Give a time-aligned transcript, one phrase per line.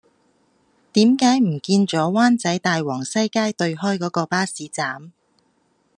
[0.93, 5.11] 點解唔見左灣仔大王西街對開嗰個巴士站